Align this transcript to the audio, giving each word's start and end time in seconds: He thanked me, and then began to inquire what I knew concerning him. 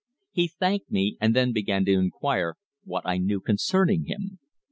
He 0.31 0.47
thanked 0.47 0.89
me, 0.89 1.15
and 1.21 1.35
then 1.35 1.51
began 1.53 1.85
to 1.85 1.91
inquire 1.91 2.55
what 2.83 3.03
I 3.05 3.19
knew 3.19 3.39
concerning 3.39 4.05
him. 4.05 4.39